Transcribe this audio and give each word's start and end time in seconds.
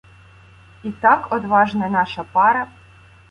І 0.89 0.91
так, 1.03 1.27
одважна 1.37 1.89
наша 1.97 2.25
пара 2.31 2.67